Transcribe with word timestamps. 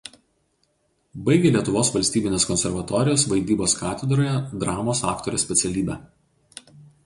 Baigė 1.27 1.51
Lietuvos 1.55 1.91
valstybinės 1.97 2.47
konservatorijos 2.53 3.27
Vaidybos 3.35 3.77
katedroje 3.85 4.35
dramos 4.65 5.07
aktorės 5.15 5.49
specialybę. 5.49 6.03